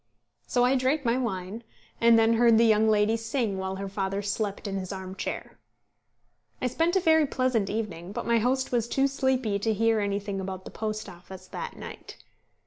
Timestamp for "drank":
0.75-1.05